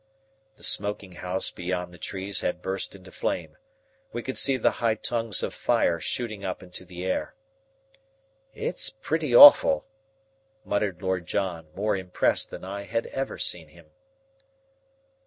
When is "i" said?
12.65-12.85